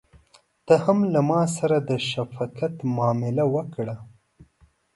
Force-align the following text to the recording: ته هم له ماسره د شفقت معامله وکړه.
ته 0.65 0.73
هم 0.83 0.99
له 1.13 1.21
ماسره 1.31 1.77
د 1.89 1.91
شفقت 2.09 2.75
معامله 2.95 3.45
وکړه. 3.55 3.95